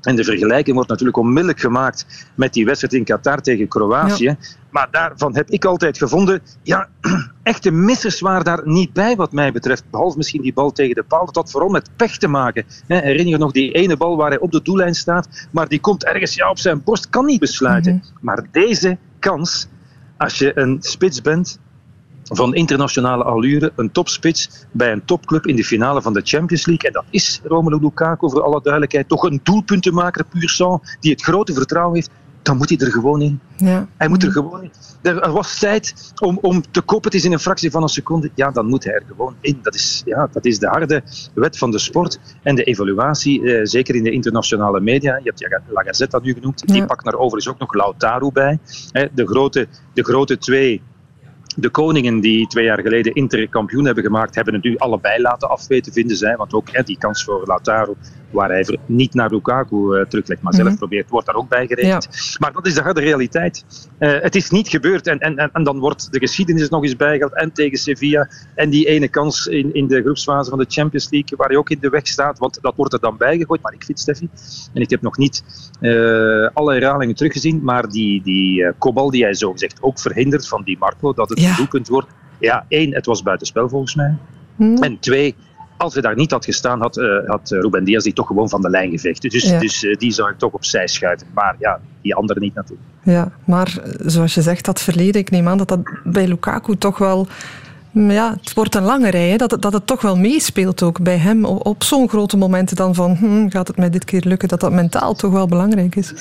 En 0.00 0.16
de 0.16 0.24
vergelijking 0.24 0.74
wordt 0.74 0.90
natuurlijk 0.90 1.18
onmiddellijk 1.18 1.60
gemaakt 1.60 2.06
met 2.34 2.52
die 2.52 2.64
wedstrijd 2.64 2.94
in 2.94 3.04
Qatar 3.04 3.40
tegen 3.40 3.68
Kroatië. 3.68 4.24
Ja. 4.24 4.36
Maar 4.70 4.88
daarvan 4.90 5.34
heb 5.34 5.50
ik 5.50 5.64
altijd 5.64 5.98
gevonden, 5.98 6.42
ja, 6.62 6.88
echte 7.42 7.70
missers 7.70 8.20
waren 8.20 8.44
daar 8.44 8.60
niet 8.64 8.92
bij 8.92 9.16
wat 9.16 9.32
mij 9.32 9.52
betreft. 9.52 9.84
Behalve 9.90 10.16
misschien 10.16 10.42
die 10.42 10.52
bal 10.52 10.72
tegen 10.72 10.94
de 10.94 11.02
paal. 11.02 11.26
Dat 11.26 11.34
had 11.34 11.50
vooral 11.50 11.70
met 11.70 11.90
pech 11.96 12.18
te 12.18 12.28
maken. 12.28 12.64
Herinner 12.86 13.26
je 13.26 13.38
nog 13.38 13.52
die 13.52 13.72
ene 13.72 13.96
bal 13.96 14.16
waar 14.16 14.30
hij 14.30 14.38
op 14.38 14.52
de 14.52 14.62
doellijn 14.62 14.94
staat, 14.94 15.48
maar 15.50 15.68
die 15.68 15.80
komt 15.80 16.04
ergens 16.04 16.34
ja, 16.34 16.50
op 16.50 16.58
zijn 16.58 16.82
borst, 16.82 17.08
kan 17.08 17.24
niet 17.24 17.40
besluiten. 17.40 17.92
Mm 17.92 18.00
-hmm. 18.02 18.18
Maar 18.20 18.46
deze 18.50 18.98
kans, 19.18 19.68
als 20.16 20.38
je 20.38 20.58
een 20.58 20.76
spits 20.80 21.20
bent 21.20 21.58
van 22.30 22.54
internationale 22.54 23.24
allure, 23.24 23.72
een 23.76 23.92
topspits 23.92 24.66
bij 24.70 24.92
een 24.92 25.04
topclub 25.04 25.46
in 25.46 25.56
de 25.56 25.64
finale 25.64 26.02
van 26.02 26.12
de 26.12 26.20
Champions 26.24 26.66
League. 26.66 26.88
En 26.88 26.92
dat 26.92 27.04
is 27.10 27.40
Romelu 27.44 27.78
Lukaku, 27.80 28.30
voor 28.30 28.42
alle 28.42 28.60
duidelijkheid, 28.62 29.08
toch 29.08 29.22
een 29.22 29.40
doelpuntenmaker 29.42 30.24
puur 30.24 30.48
sang, 30.48 30.96
die 31.00 31.12
het 31.12 31.22
grote 31.22 31.52
vertrouwen 31.52 31.94
heeft 31.94 32.10
dan 32.42 32.56
moet 32.56 32.68
hij 32.68 32.78
er 32.78 32.92
gewoon 32.92 33.22
in. 33.22 33.40
Ja. 33.56 33.88
Hij 33.96 34.08
moet 34.08 34.22
er 34.22 34.32
gewoon 34.32 34.62
in. 34.62 34.70
Er 35.02 35.32
was 35.32 35.58
tijd 35.58 36.12
om, 36.18 36.38
om 36.40 36.62
te 36.70 36.80
kopen, 36.80 37.04
het 37.04 37.14
is 37.14 37.24
in 37.24 37.32
een 37.32 37.38
fractie 37.38 37.70
van 37.70 37.82
een 37.82 37.88
seconde. 37.88 38.30
Ja, 38.34 38.50
dan 38.50 38.66
moet 38.66 38.84
hij 38.84 38.92
er 38.92 39.02
gewoon 39.06 39.34
in. 39.40 39.58
Dat 39.62 39.74
is, 39.74 40.02
ja, 40.04 40.28
dat 40.32 40.44
is 40.44 40.58
de 40.58 40.66
harde 40.66 41.02
wet 41.34 41.58
van 41.58 41.70
de 41.70 41.78
sport. 41.78 42.20
En 42.42 42.54
de 42.54 42.64
evaluatie, 42.64 43.42
eh, 43.42 43.60
zeker 43.62 43.94
in 43.94 44.02
de 44.02 44.10
internationale 44.10 44.80
media, 44.80 45.16
je 45.16 45.32
hebt 45.34 45.62
La 45.68 45.82
Gazzetta 45.82 46.18
nu 46.22 46.32
genoemd, 46.32 46.62
ja. 46.66 46.72
die 46.74 46.84
pakt 46.84 47.04
daar 47.04 47.14
overigens 47.14 47.48
ook 47.48 47.58
nog 47.58 47.74
Lautaro 47.74 48.30
bij. 48.30 48.58
De 49.14 49.26
grote, 49.26 49.68
de 49.92 50.04
grote 50.04 50.38
twee 50.38 50.82
de 51.56 51.70
koningen 51.70 52.20
die 52.20 52.46
twee 52.46 52.64
jaar 52.64 52.80
geleden 52.80 53.14
Inter 53.14 53.48
kampioen 53.48 53.84
hebben 53.84 54.04
gemaakt, 54.04 54.34
hebben 54.34 54.54
het 54.54 54.62
nu 54.62 54.76
allebei 54.76 55.20
laten 55.20 55.48
afweten, 55.48 55.92
vinden 55.92 56.16
zij. 56.16 56.36
Want 56.36 56.54
ook 56.54 56.86
die 56.86 56.98
kans 56.98 57.24
voor 57.24 57.42
Lautaro, 57.46 57.96
waar 58.30 58.48
hij 58.48 58.78
niet 58.86 59.14
naar 59.14 59.30
Lukaku 59.30 59.76
uh, 59.76 60.04
teruglegt, 60.04 60.42
maar 60.42 60.52
zelf 60.52 60.64
mm 60.64 60.70
-hmm. 60.70 60.78
probeert, 60.78 61.08
wordt 61.08 61.26
daar 61.26 61.34
ook 61.34 61.48
bij 61.48 61.66
gerekend. 61.66 62.08
Ja. 62.10 62.36
Maar 62.38 62.52
dat 62.52 62.66
is 62.66 62.74
de 62.74 62.80
harde 62.80 63.00
realiteit. 63.00 63.64
Uh, 63.98 64.20
het 64.20 64.34
is 64.34 64.50
niet 64.50 64.68
gebeurd 64.68 65.06
en, 65.06 65.18
en, 65.18 65.36
en, 65.52 65.64
dan 65.64 65.78
wordt 65.78 66.12
de 66.12 66.18
geschiedenis 66.18 66.68
nog 66.68 66.82
eens 66.82 66.96
bijgehaald. 66.96 67.36
En 67.36 67.52
tegen 67.52 67.78
Sevilla 67.78 68.28
en 68.54 68.70
die 68.70 68.86
ene 68.86 69.08
kans 69.08 69.46
in, 69.46 69.74
in 69.74 69.86
de 69.86 70.02
groepsfase 70.02 70.50
van 70.50 70.58
de 70.58 70.66
Champions 70.68 71.10
League, 71.10 71.38
waar 71.38 71.48
hij 71.48 71.56
ook 71.56 71.70
in 71.70 71.78
de 71.80 71.88
weg 71.88 72.06
staat, 72.06 72.38
want 72.38 72.58
dat 72.60 72.76
wordt 72.76 72.92
er 72.92 73.00
dan 73.00 73.16
bijgegooid. 73.16 73.62
Maar 73.62 73.72
ik 73.72 73.84
vind, 73.84 74.00
Steffi, 74.00 74.28
en 74.74 74.82
ik 74.82 74.90
heb 74.90 75.02
nog 75.02 75.16
niet 75.16 75.44
uh, 75.80 76.48
alle 76.52 76.72
herhalingen 76.72 77.14
teruggezien, 77.14 77.60
maar 77.62 77.88
die, 77.88 78.22
die 78.22 78.72
Kobal 78.78 79.10
die 79.10 79.22
hij 79.22 79.34
zo 79.34 79.52
gezegd 79.52 79.82
ook 79.82 79.98
verhindert 79.98 80.48
van 80.48 80.62
die 80.62 80.78
Marco, 80.78 81.12
dat 81.12 81.28
het 81.28 81.40
ja. 81.40 81.48
een 81.48 81.56
doelpunt 81.56 81.88
wordt. 81.88 82.08
Ja, 82.38 82.64
één, 82.68 82.94
het 82.94 83.06
was 83.06 83.22
buitenspel 83.22 83.68
volgens 83.68 83.94
mij. 83.94 84.16
Hmm. 84.56 84.76
En 84.76 84.98
twee, 84.98 85.34
als 85.80 85.92
hij 85.92 86.02
daar 86.02 86.16
niet 86.16 86.30
had 86.30 86.44
gestaan, 86.44 86.80
had, 86.80 86.96
uh, 86.96 87.28
had 87.28 87.50
Ruben 87.50 87.84
Diaz 87.84 88.04
die 88.04 88.12
toch 88.12 88.26
gewoon 88.26 88.48
van 88.48 88.62
de 88.62 88.70
lijn 88.70 88.90
gevecht. 88.90 89.22
Dus, 89.22 89.44
ja. 89.44 89.58
dus 89.58 89.82
uh, 89.82 89.96
die 89.96 90.12
zou 90.12 90.30
ik 90.30 90.38
toch 90.38 90.52
opzij 90.52 90.86
schuiven. 90.86 91.26
Maar 91.34 91.56
ja, 91.58 91.80
die 92.02 92.14
andere 92.14 92.40
niet 92.40 92.54
natuurlijk. 92.54 92.88
Ja, 93.02 93.32
maar 93.44 93.78
zoals 93.98 94.34
je 94.34 94.42
zegt, 94.42 94.64
dat 94.64 94.80
verleden, 94.80 95.20
ik 95.20 95.30
neem 95.30 95.48
aan 95.48 95.58
dat 95.58 95.68
dat 95.68 95.80
bij 96.04 96.26
Lukaku 96.28 96.76
toch 96.76 96.98
wel... 96.98 97.26
Ja, 97.92 98.36
het 98.40 98.54
wordt 98.54 98.74
een 98.74 98.82
lange 98.82 99.10
rij, 99.10 99.28
hè? 99.28 99.36
Dat, 99.36 99.50
het, 99.50 99.62
dat 99.62 99.72
het 99.72 99.86
toch 99.86 100.00
wel 100.00 100.16
meespeelt 100.16 100.82
ook 100.82 101.02
bij 101.02 101.16
hem 101.16 101.44
op, 101.44 101.66
op 101.66 101.82
zo'n 101.84 102.08
grote 102.08 102.36
momenten 102.36 102.76
dan 102.76 102.94
van 102.94 103.16
hm, 103.16 103.48
gaat 103.48 103.68
het 103.68 103.76
mij 103.76 103.90
dit 103.90 104.04
keer 104.04 104.22
lukken, 104.24 104.48
dat 104.48 104.60
dat 104.60 104.72
mentaal 104.72 105.14
toch 105.14 105.32
wel 105.32 105.46
belangrijk 105.46 105.96
is. 105.96 106.14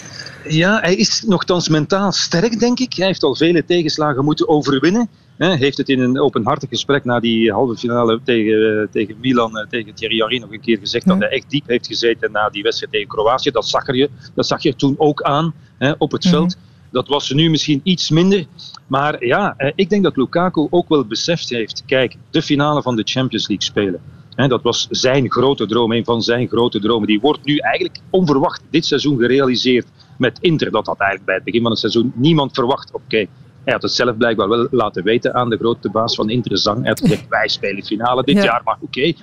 Ja, 0.48 0.80
hij 0.80 0.96
is 0.96 1.24
nogthans 1.28 1.70
mentaal 1.70 2.12
sterk, 2.12 2.60
denk 2.60 2.80
ik. 2.80 2.94
Hij 2.94 3.06
heeft 3.06 3.24
al 3.24 3.36
vele 3.36 3.66
tegenslagen 3.66 4.24
moeten 4.24 4.48
overwinnen. 4.48 5.10
Heeft 5.40 5.78
het 5.78 5.90
in 5.90 6.00
een 6.00 6.20
openhartig 6.20 6.70
gesprek 6.70 7.06
na 7.06 7.20
die 7.20 7.52
halve 7.52 7.78
finale 7.78 8.20
tegen, 8.24 8.90
tegen 8.92 9.16
Milan, 9.20 9.66
tegen 9.70 9.94
Thierry 9.94 10.18
Henry 10.18 10.40
nog 10.40 10.52
een 10.52 10.62
keer 10.62 10.78
gezegd 10.78 11.08
dat 11.08 11.20
hij 11.20 11.30
echt 11.30 11.50
diep 11.50 11.68
heeft 11.68 11.88
gezeten 11.88 12.32
na 12.32 12.50
die 12.50 12.64
wedstrijd 12.64 12.92
tegen 12.92 13.08
Kroatië. 13.08 13.52
Dat 13.52 13.68
zag 13.68 13.96
je, 13.96 14.10
dat 14.36 14.48
zag 14.48 14.62
je 14.62 14.76
toen 14.76 14.96
ook 14.98 15.22
aan 15.22 15.54
hè, 15.78 15.92
op 15.98 16.12
het 16.12 16.28
veld. 16.28 16.56
Mm 16.56 16.62
-hmm. 16.62 16.92
Dat 16.92 17.08
was 17.08 17.32
nu 17.32 17.50
misschien 17.50 17.80
iets 17.84 18.10
minder. 18.10 18.46
Maar 18.88 19.26
ja, 19.26 19.56
ik 19.76 19.90
denk 19.90 20.04
dat 20.04 20.18
Lukaku 20.18 20.68
ook 20.70 20.90
wel 20.90 21.06
beseft 21.06 21.50
heeft. 21.50 21.84
Kijk, 21.86 22.16
de 22.30 22.42
finale 22.42 22.82
van 22.82 22.96
de 22.96 23.04
Champions 23.06 23.48
League 23.48 23.66
spelen. 23.66 24.02
Dat 24.48 24.62
was 24.62 24.88
zijn 24.90 25.32
grote 25.32 25.66
droom, 25.66 25.92
een 25.92 26.06
van 26.06 26.22
zijn 26.22 26.48
grote 26.48 26.80
dromen. 26.80 27.08
Die 27.08 27.20
wordt 27.20 27.46
nu 27.46 27.58
eigenlijk 27.58 28.00
onverwacht 28.10 28.62
dit 28.70 28.86
seizoen 28.86 29.18
gerealiseerd 29.18 29.88
met 30.18 30.38
Inter. 30.42 30.72
Dat 30.72 30.86
had 30.86 30.98
eigenlijk 30.98 31.26
bij 31.26 31.36
het 31.36 31.44
begin 31.44 31.62
van 31.62 31.72
het 31.72 31.80
seizoen 31.80 32.12
niemand 32.16 32.54
verwacht. 32.54 32.92
Oké, 32.94 33.04
okay. 33.04 33.30
Hij 33.64 33.74
had 33.74 33.82
het 33.82 33.92
zelf 33.92 34.18
blijkbaar 34.18 34.50
wel 34.50 34.68
laten 34.72 35.04
weten 35.04 35.34
aan 35.34 35.50
de 35.50 35.58
grote 35.58 35.90
baas 35.90 36.16
van 36.16 36.30
Inter 36.30 36.58
Zang. 36.58 36.80
Hij 36.80 36.90
had 36.90 37.00
gezegd, 37.00 37.28
wij 37.40 37.48
spelen 37.48 37.84
finale 37.84 38.24
dit 38.24 38.36
ja. 38.36 38.44
jaar, 38.44 38.62
maar 38.64 38.78
oké. 38.82 39.00
Okay. 39.00 39.16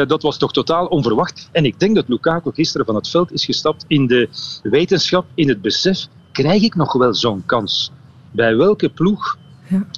Uh, 0.00 0.08
dat 0.08 0.22
was 0.22 0.38
toch 0.38 0.52
totaal 0.52 0.86
onverwacht. 0.86 1.48
En 1.52 1.64
ik 1.64 1.80
denk 1.80 1.94
dat 1.94 2.08
Lukaku 2.08 2.50
gisteren 2.52 2.86
van 2.86 2.94
het 2.94 3.08
veld 3.08 3.32
is 3.32 3.44
gestapt 3.44 3.84
in 3.86 4.06
de 4.06 4.28
wetenschap, 4.62 5.26
in 5.34 5.48
het 5.48 5.62
besef 5.62 6.06
krijg 6.32 6.62
ik 6.62 6.74
nog 6.74 6.92
wel 6.92 7.14
zo'n 7.14 7.42
kans? 7.46 7.92
Bij 8.30 8.56
welke 8.56 8.88
ploeg 8.88 9.36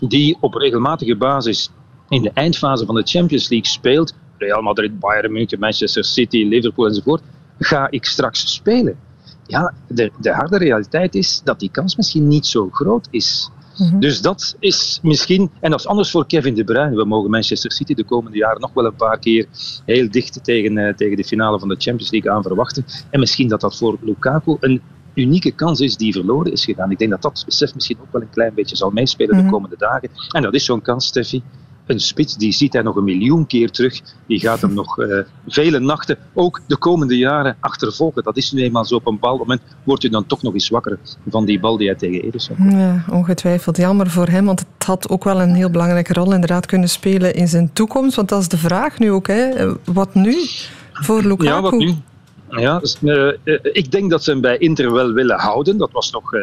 die 0.08 0.36
op 0.40 0.54
regelmatige 0.54 1.16
basis 1.16 1.70
in 2.08 2.22
de 2.22 2.30
eindfase 2.34 2.86
van 2.86 2.94
de 2.94 3.02
Champions 3.02 3.48
League 3.48 3.70
speelt, 3.70 4.14
Real 4.38 4.62
Madrid, 4.62 4.98
Bayern 4.98 5.32
München, 5.32 5.58
Manchester 5.58 6.04
City, 6.04 6.44
Liverpool 6.44 6.86
enzovoort, 6.86 7.22
ga 7.58 7.90
ik 7.90 8.04
straks 8.04 8.54
spelen? 8.54 8.98
Ja, 9.46 9.74
de, 9.88 10.10
de 10.20 10.32
harde 10.32 10.58
realiteit 10.58 11.14
is 11.14 11.40
dat 11.44 11.60
die 11.60 11.70
kans 11.70 11.96
misschien 11.96 12.28
niet 12.28 12.46
zo 12.46 12.68
groot 12.72 13.08
is. 13.10 13.50
Mm 13.80 13.88
-hmm. 13.88 14.00
Dus 14.00 14.20
dat 14.20 14.56
is 14.58 14.98
misschien, 15.02 15.50
en 15.60 15.70
dat 15.70 15.80
is 15.80 15.86
anders 15.86 16.10
voor 16.10 16.26
Kevin 16.26 16.54
De 16.54 16.64
Bruyne. 16.64 16.96
We 16.96 17.04
mogen 17.04 17.30
Manchester 17.30 17.72
City 17.72 17.94
de 17.94 18.04
komende 18.04 18.36
jaren 18.36 18.60
nog 18.60 18.72
wel 18.72 18.84
een 18.84 18.94
paar 18.94 19.18
keer 19.18 19.46
heel 19.84 20.10
dicht 20.10 20.44
tegen, 20.44 20.76
uh, 20.76 20.94
tegen 20.94 21.16
de 21.16 21.24
finale 21.24 21.58
van 21.58 21.68
de 21.68 21.76
Champions 21.78 22.10
League 22.10 22.30
aan 22.30 22.42
verwachten. 22.42 22.84
En 23.10 23.20
misschien 23.20 23.48
dat 23.48 23.60
dat 23.60 23.76
voor 23.76 23.98
Lukaku 24.00 24.56
een 24.60 24.80
unieke 25.14 25.50
kans 25.50 25.80
is 25.80 25.96
die 25.96 26.12
verloren 26.12 26.52
is 26.52 26.64
gegaan. 26.64 26.90
Ik 26.90 26.98
denk 26.98 27.10
dat 27.10 27.22
dat 27.22 27.42
besef 27.46 27.74
misschien 27.74 27.98
ook 28.00 28.12
wel 28.12 28.22
een 28.22 28.30
klein 28.30 28.54
beetje 28.54 28.76
zal 28.76 28.90
meespelen 28.90 29.44
de 29.44 29.50
komende 29.50 29.76
dagen. 29.78 30.08
En 30.30 30.42
dat 30.42 30.54
is 30.54 30.64
zo'n 30.64 30.82
kans, 30.82 31.06
Steffi. 31.06 31.42
Een 31.90 32.00
spits, 32.00 32.36
die 32.36 32.52
ziet 32.52 32.72
hij 32.72 32.82
nog 32.82 32.96
een 32.96 33.04
miljoen 33.04 33.46
keer 33.46 33.70
terug. 33.70 34.00
Die 34.26 34.40
gaat 34.40 34.60
hem 34.60 34.74
nog 34.74 34.98
uh, 34.98 35.18
vele 35.48 35.78
nachten, 35.80 36.18
ook 36.34 36.60
de 36.66 36.76
komende 36.76 37.16
jaren, 37.16 37.56
achtervolgen. 37.60 38.22
Dat 38.22 38.36
is 38.36 38.52
nu 38.52 38.62
eenmaal 38.62 38.84
zo. 38.84 38.94
Op 38.94 39.06
een 39.06 39.14
bepaald 39.14 39.38
moment 39.38 39.60
wordt 39.84 40.02
je 40.02 40.10
dan 40.10 40.26
toch 40.26 40.42
nog 40.42 40.54
eens 40.54 40.68
wakker 40.68 40.98
van 41.28 41.44
die 41.44 41.60
bal 41.60 41.76
die 41.76 41.86
hij 41.86 41.96
tegen 41.96 42.22
Ederson. 42.22 42.56
Ja, 42.70 43.04
ongetwijfeld. 43.10 43.76
Jammer 43.76 44.10
voor 44.10 44.26
hem, 44.26 44.44
want 44.44 44.60
het 44.60 44.86
had 44.86 45.08
ook 45.08 45.24
wel 45.24 45.40
een 45.40 45.54
heel 45.54 45.70
belangrijke 45.70 46.12
rol 46.12 46.32
inderdaad 46.32 46.66
kunnen 46.66 46.88
spelen 46.88 47.34
in 47.34 47.48
zijn 47.48 47.72
toekomst. 47.72 48.16
Want 48.16 48.28
dat 48.28 48.40
is 48.40 48.48
de 48.48 48.58
vraag 48.58 48.98
nu 48.98 49.10
ook. 49.10 49.26
Hè. 49.26 49.74
Wat 49.84 50.14
nu 50.14 50.34
voor 50.92 51.22
Lukaku? 51.22 51.44
Ja, 51.44 51.60
wat 51.60 51.78
nu? 51.78 51.94
Ja, 52.50 52.78
dus, 52.78 52.96
uh, 53.02 53.32
ik 53.62 53.90
denk 53.90 54.10
dat 54.10 54.24
ze 54.24 54.30
hem 54.30 54.40
bij 54.40 54.58
Inter 54.58 54.92
wel 54.92 55.12
willen 55.12 55.38
houden. 55.38 55.78
Dat 55.78 55.92
was 55.92 56.10
nog 56.10 56.34
uh, 56.34 56.40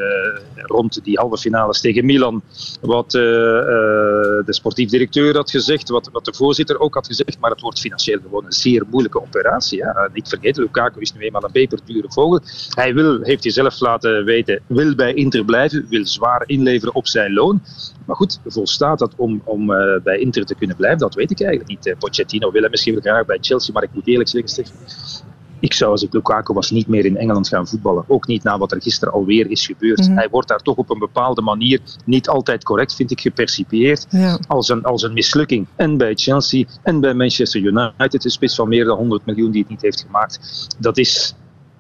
rond 0.54 1.04
die 1.04 1.18
halve 1.18 1.38
finales 1.38 1.82
tegen 1.82 2.06
Milan. 2.06 2.42
Wat 2.82 3.12
de 3.12 4.44
sportief 4.48 4.90
directeur 4.90 5.36
had 5.36 5.52
gezegd, 5.52 5.90
wat, 5.90 6.10
wat, 6.12 6.26
de 6.26 6.34
voorzitter 6.34 6.80
ook 6.80 6.94
had 6.94 7.08
gezegd. 7.08 7.40
Maar 7.40 7.52
het 7.52 7.62
wordt 7.62 7.80
financieel 7.80 8.20
gewoon 8.22 8.46
een 8.46 8.52
zeer 8.52 8.84
moeilijke 8.90 9.22
operatie. 9.22 9.78
Ja. 9.78 10.10
Niet 10.14 10.28
vergeten, 10.28 10.64
Lukaku 10.64 11.00
is 11.02 11.14
nu 11.14 11.22
eenmaal 11.22 11.44
een 11.44 11.52
peperdure 11.52 12.12
vogel. 12.12 12.42
Hij 12.70 12.94
wil, 12.94 13.22
heeft 13.22 13.44
hij 13.44 13.52
zelf 13.52 13.80
laten 13.80 14.26
weten, 14.26 14.62
wil 14.68 14.96
bij 14.96 15.14
Inter 15.14 15.46
blijven. 15.46 15.86
Wil 15.90 16.06
zwaar 16.06 16.44
inleveren 16.46 16.96
op 16.96 17.08
zijn 17.08 17.34
loon. 17.34 17.62
Maar 18.06 18.16
goed, 18.16 18.40
volstaat 18.46 19.00
dat 19.00 19.14
om, 19.16 19.42
om 19.44 19.66
bij 20.04 20.18
Inter 20.20 20.46
te 20.46 20.56
kunnen 20.56 20.76
blijven? 20.76 21.00
Dat 21.00 21.16
weet 21.16 21.32
ik 21.32 21.42
eigenlijk 21.42 21.70
niet. 21.70 21.96
Pochettino 22.00 22.52
wil 22.52 22.62
hem 22.62 22.72
misschien 22.72 22.94
wel 22.94 23.02
graag 23.02 23.26
bij 23.26 23.38
Chelsea. 23.42 23.74
Maar 23.74 23.84
ik 23.84 23.94
moet 23.94 24.08
eerlijk 24.08 24.30
zeggen, 24.30 24.46
ik 25.60 25.74
zou 25.74 25.92
als 25.92 26.04
ik 26.04 26.14
Lukaku 26.14 26.54
was 26.54 26.72
niet 26.72 26.88
meer 26.88 27.06
in 27.06 27.18
Engeland 27.18 27.48
gaan 27.48 27.68
voetballen. 27.68 28.04
Ook 28.08 28.28
niet 28.28 28.44
na 28.44 28.58
wat 28.58 28.72
er 28.72 28.82
gisteren 28.82 29.14
alweer 29.14 29.52
is 29.52 29.66
gebeurd. 29.66 30.08
Mhm. 30.08 30.16
Hij 30.16 30.30
wordt 30.30 30.48
daar 30.48 30.62
toch 30.62 30.76
op 30.76 30.90
een 30.90 31.00
bepaalde 31.00 31.42
manier 31.42 31.80
niet 32.06 32.30
altijd 32.30 32.64
correct, 32.64 32.96
vind 32.96 33.12
ik, 33.12 33.22
gepercipieerd. 33.22 34.08
Als, 34.48 34.70
een, 34.70 34.84
als 34.84 35.04
een 35.04 35.14
mislukking. 35.14 35.68
En 35.76 35.98
bij 35.98 36.16
Chelsea 36.16 36.66
en 36.84 37.00
bij 37.00 37.14
Manchester 37.14 37.62
United. 37.62 38.26
Een 38.26 38.32
spits 38.32 38.56
van 38.56 38.68
meer 38.68 38.86
dan 38.86 38.98
100 38.98 39.26
miljoen 39.26 39.52
die 39.52 39.62
het 39.62 39.70
niet 39.70 39.82
heeft 39.82 40.02
gemaakt. 40.02 40.68
Dat 40.80 40.98
is 40.98 41.36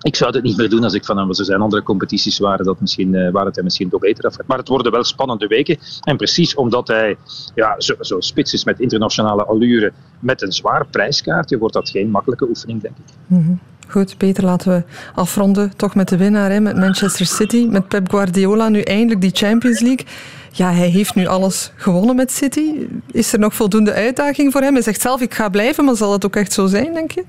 ik 0.07 0.15
zou 0.15 0.31
het 0.31 0.43
niet 0.43 0.57
meer 0.57 0.69
doen 0.69 0.83
als 0.83 0.93
ik 0.93 1.05
van 1.05 1.17
hem 1.17 1.27
was. 1.27 1.39
Er 1.39 1.45
zijn 1.45 1.61
andere 1.61 1.83
competities 1.83 2.39
waar, 2.39 2.63
dat 2.63 2.79
misschien, 2.79 3.13
uh, 3.13 3.31
waar 3.31 3.45
het 3.45 3.55
hij 3.55 3.63
misschien 3.63 3.89
toch 3.89 3.99
beter 3.99 4.25
afgaat. 4.25 4.47
Maar 4.47 4.57
het 4.57 4.67
worden 4.67 4.91
wel 4.91 5.03
spannende 5.03 5.47
weken. 5.47 5.77
En 6.01 6.17
precies 6.17 6.55
omdat 6.55 6.87
hij 6.87 7.17
ja, 7.55 7.75
zo, 7.77 7.95
zo 7.99 8.19
spits 8.19 8.53
is 8.53 8.63
met 8.63 8.79
internationale 8.79 9.45
allure, 9.45 9.91
met 10.19 10.41
een 10.41 10.51
zwaar 10.51 10.85
prijskaartje, 10.87 11.57
wordt 11.57 11.73
dat 11.73 11.89
geen 11.89 12.09
makkelijke 12.09 12.47
oefening, 12.47 12.81
denk 12.81 12.95
ik. 12.97 13.13
Mhm. 13.27 13.53
Goed, 13.87 14.17
Peter, 14.17 14.43
laten 14.43 14.71
we 14.71 14.83
afronden. 15.15 15.75
Toch 15.75 15.95
met 15.95 16.09
de 16.09 16.17
winnaar, 16.17 16.51
hè, 16.51 16.59
met 16.59 16.75
Manchester 16.75 17.25
City. 17.25 17.67
Met 17.69 17.87
Pep 17.87 18.09
Guardiola 18.09 18.69
nu 18.69 18.81
eindelijk 18.81 19.21
die 19.21 19.31
Champions 19.33 19.79
League. 19.79 20.05
Ja, 20.51 20.71
hij 20.71 20.87
heeft 20.87 21.15
nu 21.15 21.25
alles 21.27 21.71
gewonnen 21.75 22.15
met 22.15 22.31
City. 22.31 22.87
Is 23.11 23.33
er 23.33 23.39
nog 23.39 23.53
voldoende 23.53 23.93
uitdaging 23.93 24.51
voor 24.51 24.61
hem? 24.61 24.73
Hij 24.73 24.81
zegt 24.81 25.01
zelf, 25.01 25.21
ik 25.21 25.33
ga 25.33 25.49
blijven, 25.49 25.85
maar 25.85 25.95
zal 25.95 26.11
het 26.11 26.25
ook 26.25 26.35
echt 26.35 26.53
zo 26.53 26.65
zijn, 26.65 26.93
denk 26.93 27.11
je? 27.11 27.23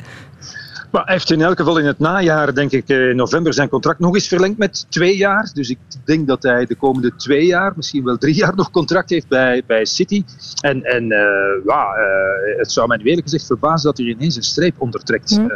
Maar 0.90 1.04
hij 1.04 1.12
heeft 1.12 1.30
in 1.30 1.40
elk 1.40 1.58
geval 1.58 1.78
in 1.78 1.86
het 1.86 1.98
najaar, 1.98 2.54
denk 2.54 2.70
ik, 2.70 2.88
eh, 2.88 3.08
in 3.08 3.16
november 3.16 3.54
zijn 3.54 3.68
contract 3.68 3.98
nog 3.98 4.14
eens 4.14 4.28
verlengd 4.28 4.58
met 4.58 4.86
twee 4.88 5.16
jaar. 5.16 5.50
Dus 5.54 5.70
ik 5.70 5.78
denk 6.04 6.26
dat 6.26 6.42
hij 6.42 6.66
de 6.66 6.74
komende 6.74 7.16
twee 7.16 7.46
jaar, 7.46 7.72
misschien 7.76 8.04
wel 8.04 8.18
drie 8.18 8.34
jaar 8.34 8.54
nog 8.62 8.70
contract 8.70 9.10
heeft 9.10 9.28
bij, 9.28 9.62
bij 9.66 9.84
City. 9.84 10.24
En, 10.60 10.82
en 10.82 11.04
uh, 11.04 11.18
ja, 11.66 11.96
uh, 11.96 12.58
het 12.58 12.72
zou 12.72 12.88
mij 12.88 12.98
eerlijk 12.98 13.22
gezegd 13.22 13.46
verbazen 13.46 13.88
dat 13.88 13.98
hij 13.98 14.06
ineens 14.06 14.36
een 14.36 14.42
streep 14.42 14.74
ondertrekt 14.78 15.38
uh, 15.38 15.46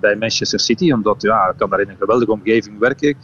bij 0.00 0.16
Manchester 0.16 0.60
City. 0.60 0.92
Omdat 0.92 1.22
ja, 1.22 1.44
hij 1.44 1.54
kan 1.56 1.70
daar 1.70 1.80
in 1.80 1.88
een 1.88 1.96
geweldige 1.98 2.32
omgeving 2.32 2.78
werken. 2.78 3.16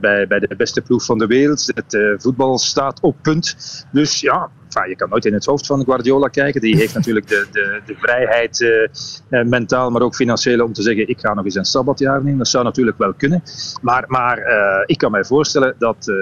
bij, 0.00 0.26
bij 0.26 0.38
de 0.38 0.54
beste 0.56 0.80
ploeg 0.80 1.04
van 1.04 1.18
de 1.18 1.26
wereld. 1.26 1.70
Het 1.74 2.22
voetbal 2.22 2.58
staat 2.58 3.00
op 3.00 3.16
punt. 3.22 3.56
Dus 3.92 4.20
ja, 4.20 4.50
enfin, 4.74 4.88
je 4.88 4.96
kan 4.96 5.08
nooit 5.08 5.24
in 5.24 5.32
het 5.32 5.44
hoofd 5.44 5.66
van 5.66 5.84
Guardiola 5.84 6.28
kijken. 6.28 6.60
Die 6.60 6.76
heeft 6.76 6.94
natuurlijk 6.98 7.28
de, 7.28 7.46
de, 7.52 7.80
de 7.86 7.94
vrijheid, 7.94 8.60
uh, 8.60 9.42
mentaal, 9.42 9.90
maar 9.90 10.02
ook 10.02 10.14
financieel, 10.14 10.64
om 10.64 10.72
te 10.72 10.82
zeggen: 10.82 11.08
ik 11.08 11.20
ga 11.20 11.34
nog 11.34 11.44
eens 11.44 11.54
een 11.54 11.64
sabbatjaar 11.64 12.22
nemen. 12.22 12.38
Dat 12.38 12.48
zou 12.48 12.64
natuurlijk 12.64 12.98
wel 12.98 13.12
kunnen. 13.12 13.42
Maar, 13.82 14.04
maar 14.06 14.38
uh, 14.38 14.82
ik 14.86 14.98
kan 14.98 15.10
mij 15.10 15.24
voorstellen 15.24 15.74
dat 15.78 15.96
uh, 15.96 16.14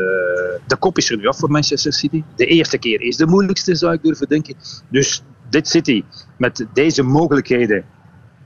de 0.66 0.76
kop 0.78 0.97
is 0.97 1.11
er 1.11 1.16
nu 1.16 1.26
af 1.26 1.38
voor 1.38 1.50
Manchester 1.50 1.92
City. 1.92 2.23
De 2.37 2.47
eerste 2.47 2.78
keer 2.78 3.00
is 3.00 3.16
de 3.16 3.26
moeilijkste, 3.26 3.75
zou 3.75 3.92
ik 3.92 4.02
durven 4.02 4.28
denken. 4.28 4.54
Dus 4.88 5.23
dit 5.50 5.69
City, 5.69 6.04
met 6.38 6.66
deze 6.73 7.02
mogelijkheden, 7.02 7.85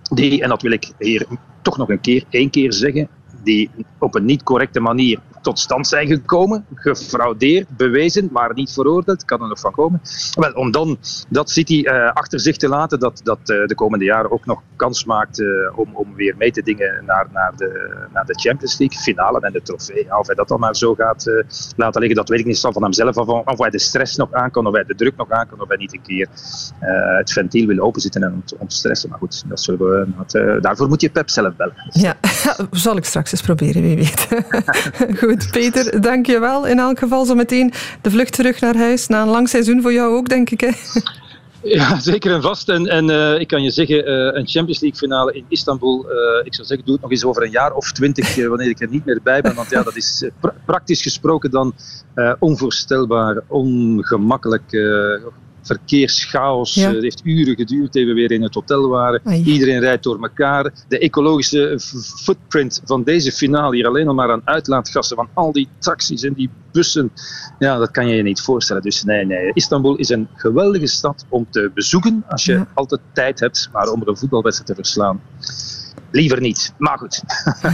die, 0.03 0.43
en 0.43 0.49
dat 0.49 0.63
wil 0.63 0.73
ik 0.73 0.93
hier 0.99 1.27
toch 1.63 1.77
nog 1.77 1.89
een 1.89 2.01
keer, 2.01 2.25
één 2.31 2.51
keer 2.51 2.73
zeggen, 2.73 3.09
die 3.43 3.71
op 3.99 4.15
een 4.15 4.25
niet 4.25 4.43
correcte 4.43 4.81
manier 4.81 5.19
tot 5.45 5.59
stand 5.59 5.87
zijn 5.87 6.07
gekomen, 6.07 6.67
gefraudeerd, 6.75 7.77
bewezen, 7.77 8.29
maar 8.33 8.55
niet 8.55 8.73
veroordeeld, 8.73 9.25
kan 9.25 9.43
er 9.43 9.49
nog 9.49 9.61
van 9.61 9.73
komen. 9.73 10.01
Wel, 10.35 10.53
om 10.53 10.71
dan 10.71 10.99
dat 11.29 11.51
City 11.51 11.83
uh, 11.85 12.13
achter 12.13 12.41
zich 12.41 12.57
te 12.57 12.69
laten, 12.69 12.99
dat, 12.99 13.21
dat 13.25 13.39
uh, 13.39 13.67
de 13.67 13.75
komende 13.75 14.05
jaren 14.05 14.31
ook 14.31 14.47
nog 14.47 14.63
kans 14.77 15.05
maakt 15.05 15.39
uh, 15.39 15.79
om, 15.79 15.91
om 15.93 16.15
weer 16.15 16.35
mee 16.37 16.51
te 16.51 16.63
dingen 16.63 17.05
naar, 17.07 17.27
naar, 17.33 17.53
de, 17.57 17.97
naar 18.13 18.27
de 18.27 18.35
Champions 18.35 18.79
League 18.79 18.99
finale 18.99 19.41
en 19.41 19.53
de 19.53 19.63
trofee. 19.63 20.19
Of 20.19 20.27
hij 20.27 20.35
dat 20.35 20.49
dan 20.49 20.61
maar 20.61 20.77
zo 20.77 20.95
gaat 20.95 21.31
laten 21.77 22.01
liggen, 22.01 22.19
dat 22.19 22.29
weet 22.29 22.39
ik 22.39 22.47
niet 22.47 22.61
van 22.61 22.83
hemzelf. 22.83 23.17
Of, 23.17 23.29
of 23.29 23.59
hij 23.59 23.71
de 23.71 23.79
stress 23.79 24.17
nog 24.17 24.33
aan 24.33 24.51
kan, 24.51 24.67
of 24.67 24.75
hij 24.75 24.85
de 24.85 24.95
druk 24.95 25.17
nog 25.17 25.31
aan 25.31 25.47
kan, 25.47 25.61
of 25.61 25.69
hij 25.69 25.77
niet 25.77 25.95
een 25.95 26.03
keer 26.03 26.29
het 27.19 27.33
ventiel 27.33 27.67
wil 27.67 27.79
openzitten 27.79 28.23
en 28.23 28.45
ontstressen. 28.59 29.11
Maar 29.11 29.19
goed, 29.19 29.45
dat 29.49 29.61
zullen 29.61 29.81
we, 30.27 30.59
daarvoor 30.61 30.89
moet 30.89 31.01
je 31.01 31.11
Pep 31.11 31.31
zelf 31.31 31.57
bellen. 31.57 31.75
Ja, 31.91 32.15
zal 32.71 32.97
ik 32.97 33.05
straks 33.05 33.33
eens 33.33 33.43
proberen, 33.43 33.83
wie 33.83 33.97
weet. 33.97 34.29
goed. 35.21 35.34
Peter, 35.51 36.01
dank 36.01 36.27
je 36.27 36.39
wel. 36.39 36.67
In 36.67 36.79
elk 36.79 36.99
geval 36.99 37.25
zo 37.25 37.35
meteen 37.35 37.73
de 38.01 38.11
vlucht 38.11 38.33
terug 38.33 38.61
naar 38.61 38.77
huis. 38.77 39.07
Na 39.07 39.23
een 39.23 39.29
lang 39.29 39.49
seizoen 39.49 39.83
voor 39.83 39.93
jou 39.93 40.17
ook, 40.17 40.29
denk 40.29 40.51
ik. 40.51 40.61
Hè? 40.61 40.71
Ja, 41.65 42.01
zeker 42.01 42.33
en 42.33 42.43
vast. 42.43 42.69
En, 42.69 42.87
en 42.87 43.09
uh, 43.09 43.41
ik 43.41 43.49
kan 43.49 43.63
je 43.63 43.71
zeggen, 43.71 44.09
uh, 44.09 44.15
een 44.15 44.47
Champions 44.47 44.81
League 44.81 44.99
finale 44.99 45.33
in 45.33 45.45
Istanbul, 45.49 46.07
uh, 46.11 46.45
ik 46.45 46.55
zou 46.55 46.67
zeggen, 46.67 46.87
doe 46.87 46.95
het 46.95 47.03
nog 47.03 47.11
eens 47.11 47.25
over 47.25 47.43
een 47.43 47.51
jaar 47.51 47.73
of 47.73 47.93
twintig, 47.93 48.47
wanneer 48.49 48.69
ik 48.69 48.81
er 48.81 48.89
niet 48.89 49.05
meer 49.05 49.21
bij 49.23 49.41
ben. 49.41 49.55
Want 49.55 49.71
ja, 49.71 49.83
dat 49.83 49.97
is 49.97 50.29
pra 50.41 50.55
praktisch 50.65 51.03
gesproken 51.03 51.51
dan 51.51 51.75
onvoorstelbaar, 52.39 53.43
ongemakkelijk, 53.47 54.73
verkeerschaos. 55.65 56.75
Het 56.75 57.03
heeft 57.03 57.21
uren 57.25 57.55
geduurd 57.55 57.97
eer 57.97 58.07
we 58.07 58.13
weer 58.13 58.31
in 58.31 58.43
het 58.43 58.55
hotel 58.55 58.89
waren. 58.89 59.45
Iedereen 59.45 59.81
rijdt 59.81 60.03
door 60.03 60.23
elkaar. 60.23 60.73
De 60.89 60.99
ecologische 60.99 61.81
footprint 62.23 62.81
van 62.85 63.03
deze 63.03 63.33
finale 63.33 63.75
hier 63.75 63.87
alleen 63.87 64.09
al 64.09 64.15
maar 64.15 64.31
aan 64.31 64.43
uitlaatgassen 64.45 65.17
van 65.17 65.29
al 65.35 65.53
die 65.53 65.69
taxis 65.79 66.23
en 66.23 66.33
die 66.33 66.51
bussen. 66.73 67.13
Ja, 67.59 67.79
dat 67.79 67.91
kan 67.91 68.09
je 68.09 68.17
je 68.17 68.23
niet 68.23 68.41
voorstellen. 68.41 68.83
Dus 68.83 69.05
nee, 69.05 69.27
nee. 69.27 69.51
Istanbul 69.53 69.97
is 69.97 70.09
een 70.09 70.29
geweldige 70.35 70.87
stad 70.87 71.25
om 71.29 71.47
te 71.51 71.71
bezoeken 71.75 72.25
als 72.29 72.45
je 72.45 72.65
altijd 72.75 73.01
tijd 73.13 73.41
hebt, 73.41 73.69
maar 73.73 73.89
om 73.89 74.01
er 74.01 74.09
een 74.09 74.17
voetbalwedstrijd 74.17 74.77
te 74.77 74.83
verslaan 74.83 75.21
liever 76.15 76.41
niet. 76.41 76.73
Maar 76.79 76.99
goed. 76.99 77.23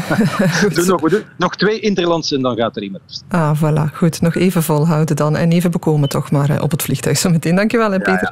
goed. 0.61 0.87
nog, 0.87 1.23
nog 1.37 1.57
twee 1.57 1.81
Interlandse 1.81 2.35
en 2.35 2.43
dan 2.43 2.57
gaat 2.57 2.77
er 2.77 2.83
iemand. 2.83 3.25
Ah, 3.29 3.63
voilà. 3.63 3.95
Goed. 3.95 4.21
Nog 4.21 4.35
even 4.35 4.63
volhouden 4.63 5.17
dan. 5.17 5.37
En 5.37 5.53
even 5.53 5.71
bekomen 5.71 6.09
toch 6.09 6.31
maar 6.31 6.63
op 6.63 6.71
het 6.71 6.83
vliegtuig 6.83 7.19
zo 7.19 7.31
meteen. 7.31 7.57
Dankjewel, 7.57 7.91
hè, 7.91 7.99
Peter. 7.99 8.29